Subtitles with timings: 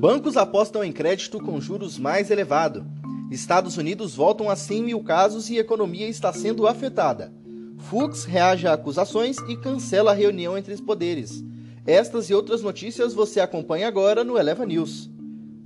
[0.00, 2.86] Bancos apostam em crédito com juros mais elevado.
[3.30, 7.30] Estados Unidos voltam a 100 mil casos e economia está sendo afetada.
[7.76, 11.44] Fux reage a acusações e cancela a reunião entre os poderes.
[11.86, 15.10] Estas e outras notícias você acompanha agora no Eleva News.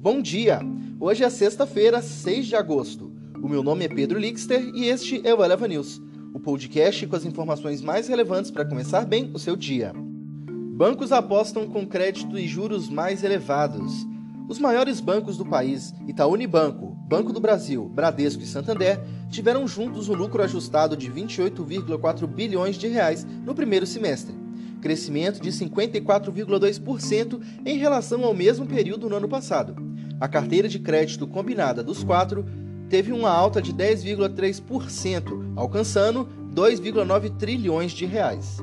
[0.00, 0.58] Bom dia!
[0.98, 3.12] Hoje é sexta-feira, 6 de agosto.
[3.40, 6.02] O meu nome é Pedro Lixter e este é o Eleva News,
[6.34, 9.92] o podcast com as informações mais relevantes para começar bem o seu dia.
[9.94, 14.12] Bancos apostam com crédito e juros mais elevados.
[14.46, 20.10] Os maiores bancos do país, Itaú Unibanco, Banco do Brasil, Bradesco e Santander, tiveram juntos
[20.10, 24.34] um lucro ajustado de 28,4 bilhões de reais no primeiro semestre,
[24.82, 29.76] crescimento de 54,2% em relação ao mesmo período no ano passado.
[30.20, 32.44] A carteira de crédito combinada dos quatro
[32.90, 38.58] teve uma alta de 10,3%, alcançando 2,9 trilhões de reais.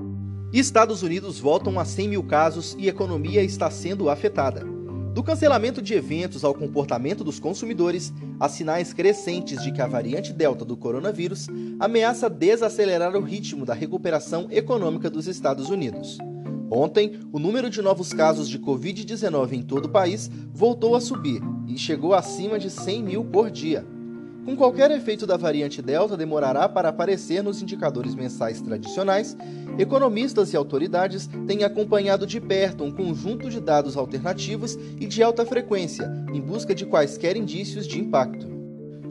[0.53, 4.80] Estados Unidos voltam a 100 mil casos e economia está sendo afetada.
[5.13, 10.31] Do cancelamento de eventos ao comportamento dos consumidores, há sinais crescentes de que a variante
[10.31, 11.47] Delta do coronavírus
[11.81, 16.17] ameaça desacelerar o ritmo da recuperação econômica dos Estados Unidos.
[16.71, 21.41] Ontem, o número de novos casos de Covid-19 em todo o país voltou a subir
[21.67, 23.85] e chegou acima de 100 mil por dia.
[24.43, 29.37] Com qualquer efeito da variante Delta demorará para aparecer nos indicadores mensais tradicionais,
[29.77, 35.45] economistas e autoridades têm acompanhado de perto um conjunto de dados alternativos e de alta
[35.45, 38.49] frequência, em busca de quaisquer indícios de impacto.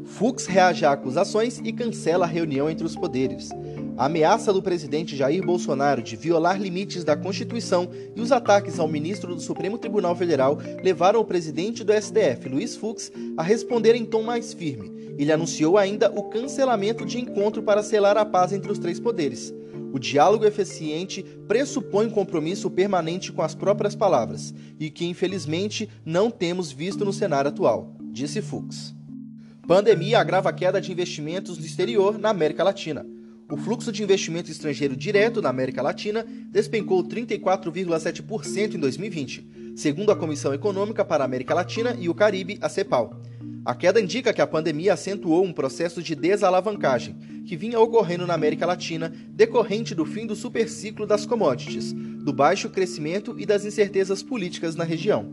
[0.04, 3.50] Fux reage a acusações e cancela a reunião entre os poderes.
[4.00, 8.88] A ameaça do presidente Jair Bolsonaro de violar limites da Constituição e os ataques ao
[8.88, 14.06] ministro do Supremo Tribunal Federal levaram o presidente do STF, Luiz Fux, a responder em
[14.06, 14.90] tom mais firme.
[15.18, 19.52] Ele anunciou ainda o cancelamento de encontro para selar a paz entre os três poderes.
[19.92, 26.72] O diálogo eficiente pressupõe compromisso permanente com as próprias palavras, e que infelizmente não temos
[26.72, 28.94] visto no cenário atual, disse Fux.
[29.68, 33.04] Pandemia agrava a queda de investimentos no exterior na América Latina.
[33.50, 40.16] O fluxo de investimento estrangeiro direto na América Latina despencou 34,7% em 2020, segundo a
[40.16, 43.20] Comissão Econômica para a América Latina e o Caribe, a CEPAL.
[43.64, 48.34] A queda indica que a pandemia acentuou um processo de desalavancagem que vinha ocorrendo na
[48.34, 54.22] América Latina decorrente do fim do superciclo das commodities, do baixo crescimento e das incertezas
[54.22, 55.28] políticas na região.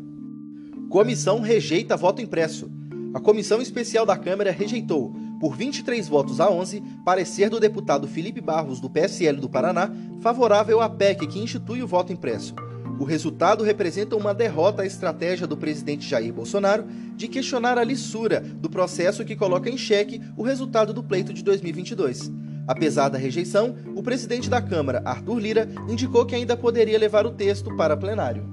[0.90, 2.72] Comissão rejeita voto impresso.
[3.14, 8.42] A Comissão Especial da Câmara rejeitou, por 23 votos a 11, parecer do deputado Felipe
[8.42, 12.56] Barros, do PSL do Paraná, favorável à PEC que institui o voto impresso.
[13.00, 18.42] O resultado representa uma derrota à estratégia do presidente Jair Bolsonaro de questionar a lissura
[18.42, 22.32] do processo que coloca em xeque o resultado do pleito de 2022.
[22.68, 27.32] Apesar da rejeição, o presidente da Câmara, Arthur Lira, indicou que ainda poderia levar o
[27.32, 28.44] texto para plenário.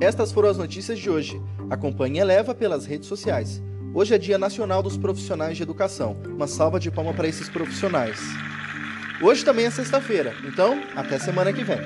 [0.00, 1.40] Estas foram as notícias de hoje.
[1.70, 3.62] Acompanhe Eleva pelas redes sociais.
[3.96, 6.16] Hoje é Dia Nacional dos Profissionais de Educação.
[6.26, 8.18] Uma salva de palma para esses profissionais.
[9.22, 11.78] Hoje também é sexta-feira, então até semana que vem.